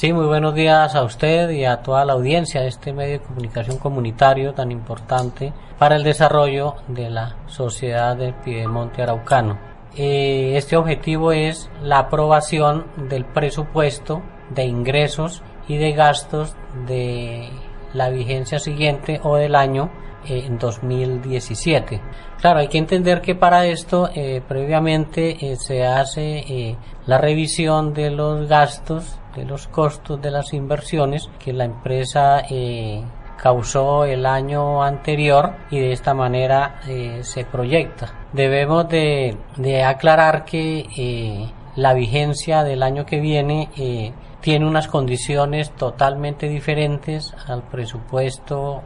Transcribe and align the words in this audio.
Sí, 0.00 0.14
muy 0.14 0.24
buenos 0.24 0.54
días 0.54 0.94
a 0.94 1.02
usted 1.04 1.50
y 1.50 1.66
a 1.66 1.82
toda 1.82 2.06
la 2.06 2.14
audiencia 2.14 2.62
de 2.62 2.68
este 2.68 2.90
medio 2.90 3.18
de 3.18 3.26
comunicación 3.26 3.76
comunitario 3.76 4.54
tan 4.54 4.72
importante 4.72 5.52
para 5.78 5.96
el 5.96 6.04
desarrollo 6.04 6.76
de 6.88 7.10
la 7.10 7.36
sociedad 7.48 8.16
del 8.16 8.32
Piedemonte 8.32 9.02
Araucano. 9.02 9.58
Eh, 9.94 10.54
este 10.56 10.78
objetivo 10.78 11.32
es 11.32 11.68
la 11.82 11.98
aprobación 11.98 12.86
del 13.10 13.26
presupuesto 13.26 14.22
de 14.48 14.64
ingresos 14.64 15.42
y 15.68 15.76
de 15.76 15.92
gastos 15.92 16.56
de 16.86 17.50
la 17.92 18.08
vigencia 18.08 18.58
siguiente 18.58 19.20
o 19.22 19.36
del 19.36 19.54
año 19.54 19.90
eh, 20.24 20.44
en 20.46 20.58
2017. 20.58 22.00
Claro, 22.40 22.60
hay 22.60 22.68
que 22.68 22.78
entender 22.78 23.20
que 23.20 23.34
para 23.34 23.66
esto 23.66 24.08
eh, 24.14 24.40
previamente 24.48 25.56
se 25.56 25.84
hace 25.84 26.78
la 27.04 27.18
revisión 27.18 27.92
de 27.92 28.08
los 28.08 28.48
gastos 28.48 29.19
de 29.34 29.44
los 29.44 29.68
costos 29.68 30.20
de 30.20 30.30
las 30.30 30.52
inversiones 30.52 31.30
que 31.38 31.52
la 31.52 31.64
empresa 31.64 32.42
eh, 32.50 33.02
causó 33.40 34.04
el 34.04 34.26
año 34.26 34.82
anterior 34.82 35.54
y 35.70 35.78
de 35.78 35.92
esta 35.92 36.14
manera 36.14 36.80
eh, 36.88 37.20
se 37.22 37.44
proyecta. 37.44 38.12
Debemos 38.32 38.88
de, 38.88 39.36
aclarar 39.84 40.44
que 40.44 40.86
eh, 40.96 41.50
la 41.76 41.94
vigencia 41.94 42.64
del 42.64 42.82
año 42.82 43.06
que 43.06 43.20
viene 43.20 44.12
tiene 44.40 44.66
unas 44.66 44.88
condiciones 44.88 45.70
totalmente 45.72 46.48
diferentes 46.48 47.34
al 47.46 47.62
presupuesto 47.62 48.82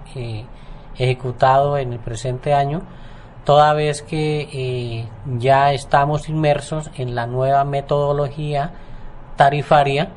ejecutado 0.96 1.78
en 1.78 1.94
el 1.94 1.98
presente 1.98 2.52
año 2.52 2.82
toda 3.44 3.72
vez 3.72 4.02
que 4.02 5.06
ya 5.38 5.72
estamos 5.72 6.28
inmersos 6.28 6.90
en 6.96 7.14
la 7.14 7.26
nueva 7.26 7.64
metodología 7.64 8.72
tarifaria 9.36 10.10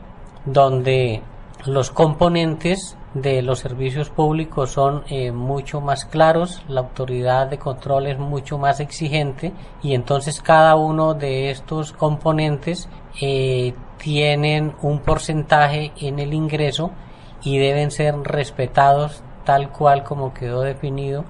donde 0.48 1.22
los 1.66 1.92
componentes 1.92 2.98
de 3.14 3.42
los 3.42 3.60
servicios 3.60 4.10
públicos 4.10 4.72
son 4.72 5.03
eh, 5.09 5.31
mucho 5.31 5.81
más 5.81 6.06
claros, 6.06 6.62
la 6.67 6.81
autoridad 6.81 7.48
de 7.48 7.58
control 7.58 8.08
es 8.08 8.17
mucho 8.17 8.58
más 8.58 8.80
exigente 8.80 9.52
y 9.84 9.94
entonces 9.94 10.42
cada 10.42 10.75
uno 10.75 11.14
de 11.14 11.50
estos 11.50 11.92
componentes 11.92 12.88
eh, 13.22 13.73
tienen 13.98 14.73
un 14.81 15.00
porcentaje 15.00 15.92
en 16.00 16.20
el 16.20 16.34
ingreso 16.34 16.92
y 17.44 17.58
deben 17.58 17.92
ser 17.92 18.16
respetados 18.23 19.23
tal 19.44 19.72
cual 19.72 20.03
como 20.03 20.34
quedó 20.34 20.62
definido 20.62 21.25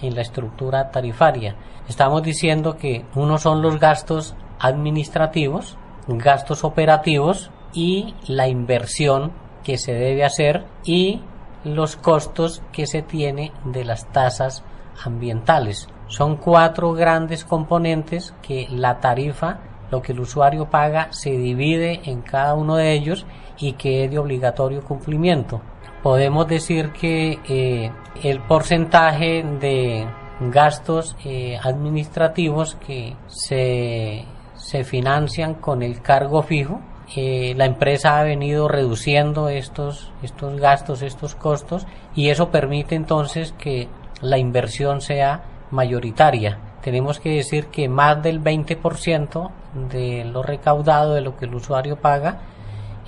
en 0.00 0.14
la 0.14 0.22
estructura 0.22 0.90
tarifaria. 0.90 1.56
Estamos 1.88 2.22
diciendo 2.22 2.76
que 2.76 3.04
uno 3.14 3.36
son 3.38 3.60
los 3.60 3.78
gastos 3.78 4.34
administrativos, 4.58 5.76
gastos 6.06 6.64
operativos, 6.64 7.50
y 7.72 8.14
la 8.26 8.48
inversión 8.48 9.32
que 9.62 9.78
se 9.78 9.94
debe 9.94 10.24
hacer 10.24 10.64
y 10.84 11.20
los 11.64 11.96
costos 11.96 12.62
que 12.72 12.86
se 12.86 13.02
tiene 13.02 13.52
de 13.64 13.84
las 13.84 14.10
tasas 14.12 14.64
ambientales. 15.04 15.88
Son 16.08 16.36
cuatro 16.36 16.92
grandes 16.92 17.44
componentes 17.44 18.34
que 18.42 18.66
la 18.70 19.00
tarifa, 19.00 19.60
lo 19.90 20.02
que 20.02 20.12
el 20.12 20.20
usuario 20.20 20.68
paga, 20.68 21.12
se 21.12 21.30
divide 21.30 22.00
en 22.04 22.22
cada 22.22 22.54
uno 22.54 22.76
de 22.76 22.92
ellos 22.92 23.26
y 23.58 23.72
que 23.72 24.04
es 24.04 24.10
de 24.10 24.18
obligatorio 24.18 24.82
cumplimiento. 24.82 25.60
Podemos 26.02 26.48
decir 26.48 26.92
que 26.92 27.38
eh, 27.48 27.92
el 28.22 28.40
porcentaje 28.40 29.44
de 29.60 30.06
gastos 30.40 31.16
eh, 31.24 31.56
administrativos 31.62 32.74
que 32.74 33.16
se, 33.28 34.24
se 34.54 34.84
financian 34.84 35.54
con 35.54 35.82
el 35.82 36.02
cargo 36.02 36.42
fijo 36.42 36.80
la 37.14 37.66
empresa 37.66 38.18
ha 38.18 38.22
venido 38.22 38.68
reduciendo 38.68 39.48
estos, 39.48 40.10
estos 40.22 40.58
gastos, 40.58 41.02
estos 41.02 41.34
costos 41.34 41.86
y 42.14 42.30
eso 42.30 42.50
permite 42.50 42.94
entonces 42.94 43.52
que 43.58 43.88
la 44.22 44.38
inversión 44.38 45.00
sea 45.00 45.42
mayoritaria. 45.70 46.58
Tenemos 46.82 47.20
que 47.20 47.30
decir 47.30 47.66
que 47.66 47.88
más 47.88 48.22
del 48.22 48.42
20% 48.42 49.50
de 49.90 50.24
lo 50.24 50.42
recaudado, 50.42 51.14
de 51.14 51.20
lo 51.20 51.36
que 51.36 51.44
el 51.44 51.54
usuario 51.54 51.96
paga, 51.96 52.40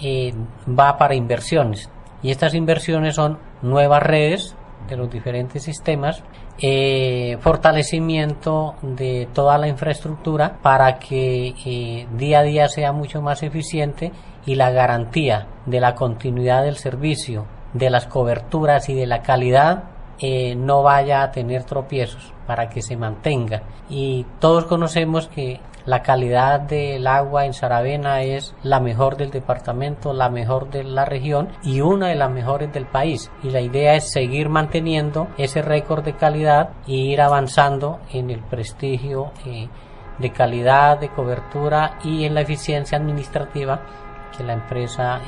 eh, 0.00 0.34
va 0.68 0.98
para 0.98 1.14
inversiones. 1.14 1.90
Y 2.22 2.30
estas 2.30 2.54
inversiones 2.54 3.14
son 3.14 3.38
nuevas 3.62 4.02
redes 4.02 4.56
de 4.88 4.96
los 4.96 5.10
diferentes 5.10 5.62
sistemas, 5.62 6.22
eh, 6.58 7.36
fortalecimiento 7.40 8.74
de 8.82 9.28
toda 9.32 9.58
la 9.58 9.68
infraestructura 9.68 10.58
para 10.62 10.98
que 10.98 11.54
eh, 11.64 12.06
día 12.16 12.40
a 12.40 12.42
día 12.42 12.68
sea 12.68 12.92
mucho 12.92 13.22
más 13.22 13.42
eficiente 13.42 14.12
y 14.46 14.54
la 14.54 14.70
garantía 14.70 15.46
de 15.66 15.80
la 15.80 15.94
continuidad 15.94 16.64
del 16.64 16.76
servicio, 16.76 17.46
de 17.72 17.90
las 17.90 18.06
coberturas 18.06 18.88
y 18.88 18.94
de 18.94 19.06
la 19.06 19.22
calidad 19.22 19.93
eh, 20.18 20.54
no 20.54 20.82
vaya 20.82 21.22
a 21.22 21.30
tener 21.30 21.64
tropiezos 21.64 22.32
para 22.46 22.68
que 22.68 22.82
se 22.82 22.96
mantenga. 22.96 23.62
Y 23.88 24.24
todos 24.40 24.64
conocemos 24.64 25.28
que 25.28 25.60
la 25.86 26.02
calidad 26.02 26.60
del 26.60 27.06
agua 27.06 27.44
en 27.44 27.52
Saravena 27.52 28.22
es 28.22 28.54
la 28.62 28.80
mejor 28.80 29.18
del 29.18 29.30
departamento, 29.30 30.14
la 30.14 30.30
mejor 30.30 30.70
de 30.70 30.82
la 30.82 31.04
región 31.04 31.48
y 31.62 31.82
una 31.82 32.08
de 32.08 32.14
las 32.14 32.30
mejores 32.30 32.72
del 32.72 32.86
país. 32.86 33.30
Y 33.42 33.50
la 33.50 33.60
idea 33.60 33.94
es 33.94 34.10
seguir 34.10 34.48
manteniendo 34.48 35.28
ese 35.36 35.60
récord 35.60 36.02
de 36.02 36.14
calidad 36.14 36.70
e 36.86 36.92
ir 36.92 37.20
avanzando 37.20 38.00
en 38.12 38.30
el 38.30 38.40
prestigio 38.40 39.32
eh, 39.44 39.68
de 40.18 40.30
calidad, 40.30 40.98
de 40.98 41.10
cobertura 41.10 41.98
y 42.02 42.24
en 42.24 42.34
la 42.34 42.40
eficiencia 42.40 42.96
administrativa 42.96 43.80
que 44.36 44.42
la 44.42 44.54
empresa 44.54 45.16
eh, 45.18 45.20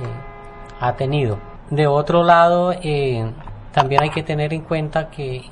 ha 0.81 0.95
tenido. 0.95 1.39
De 1.71 1.87
otro 1.87 2.23
lado, 2.23 2.73
eh, 2.73 3.31
también 3.77 4.03
hay 4.03 4.09
que 4.09 4.23
tener 4.23 4.55
en 4.55 4.63
cuenta 4.63 5.11
que 5.11 5.43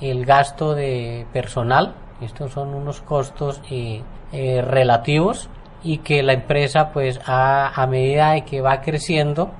el 0.00 0.24
gasto 0.24 0.76
de 0.76 1.26
personal 1.32 1.96
estos 2.20 2.52
son 2.52 2.72
unos 2.72 3.00
costos 3.00 3.60
eh, 3.68 4.00
eh, 4.30 4.62
relativos 4.62 5.50
y 5.82 5.98
que 5.98 6.22
la 6.22 6.34
empresa 6.34 6.92
pues 6.92 7.18
a, 7.26 7.84
medida 7.90 8.34
de 8.34 8.44
que 8.44 8.60
va 8.60 8.80
creciendo 8.80 9.50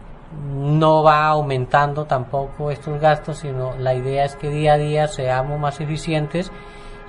no 0.54 1.02
va 1.02 1.26
aumentando 1.26 2.04
tampoco 2.04 2.70
estos 2.70 3.00
gastos, 3.00 3.38
sino 3.38 3.74
la 3.76 3.94
idea 3.94 4.24
es 4.24 4.36
que 4.36 4.48
día 4.48 4.74
a 4.74 4.78
día 4.78 5.08
seamos 5.08 5.58
más 5.58 5.80
eficientes 5.80 6.52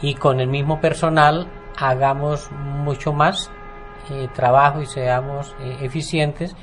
y 0.01 0.15
con 0.15 0.39
el 0.39 0.47
mismo 0.47 0.81
personal 0.81 1.51
hagamos 1.77 2.49
mucho 2.51 3.13
más 3.13 3.51
eh, 4.09 4.27
trabajo 4.33 4.81
y 4.81 4.87
seamos 4.87 5.55
eficientes 5.83 6.55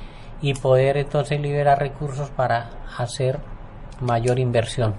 y 0.43 0.55
poder 0.55 0.97
entonces 0.97 1.41
liberar 1.41 1.79
recursos 1.79 2.29
para 2.31 2.71
hacer 2.97 3.39
mayor 4.01 4.39
inversión. 4.39 4.95